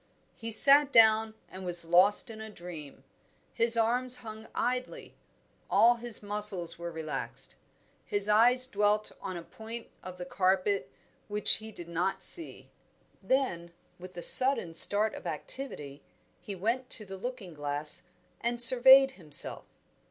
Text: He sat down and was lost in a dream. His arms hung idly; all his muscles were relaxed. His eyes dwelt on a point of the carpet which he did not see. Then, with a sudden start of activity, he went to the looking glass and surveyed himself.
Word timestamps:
He 0.33 0.49
sat 0.49 0.91
down 0.91 1.35
and 1.47 1.63
was 1.63 1.85
lost 1.85 2.31
in 2.31 2.41
a 2.41 2.49
dream. 2.49 3.03
His 3.53 3.77
arms 3.77 4.21
hung 4.25 4.47
idly; 4.55 5.13
all 5.69 5.97
his 5.97 6.23
muscles 6.23 6.79
were 6.79 6.91
relaxed. 6.91 7.53
His 8.03 8.27
eyes 8.27 8.65
dwelt 8.65 9.11
on 9.21 9.37
a 9.37 9.43
point 9.43 9.89
of 10.01 10.17
the 10.17 10.25
carpet 10.25 10.89
which 11.27 11.57
he 11.57 11.71
did 11.71 11.87
not 11.87 12.23
see. 12.23 12.71
Then, 13.21 13.73
with 13.99 14.17
a 14.17 14.23
sudden 14.23 14.73
start 14.73 15.13
of 15.13 15.27
activity, 15.27 16.01
he 16.41 16.55
went 16.55 16.89
to 16.89 17.05
the 17.05 17.15
looking 17.15 17.53
glass 17.53 18.05
and 18.39 18.59
surveyed 18.59 19.11
himself. 19.11 19.65